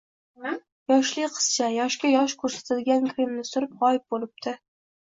yoshli 0.91 1.27
qizcha, 1.35 1.69
yoshga 1.75 2.13
yosh 2.15 2.37
ko'rsatadigan 2.41 3.09
kremni 3.13 3.49
surtib, 3.53 3.79
g'oyib 3.85 4.07
bo'libdi! 4.17 4.59